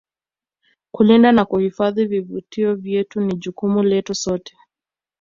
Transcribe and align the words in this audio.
kulinda 0.91 1.31
na 1.31 1.45
kuhifadhi 1.45 2.05
vivutio 2.05 2.75
vyetu 2.75 3.21
ni 3.21 3.35
jukumu 3.35 3.83
letu 3.83 4.15
sote 4.15 4.57